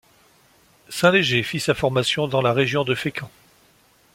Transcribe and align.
Saint 0.89 1.11
Léger 1.11 1.43
fit 1.43 1.59
sa 1.59 1.75
formation 1.75 2.27
dans 2.27 2.41
la 2.41 2.53
région 2.53 2.83
de 2.83 2.95
Fécamp. 2.95 3.29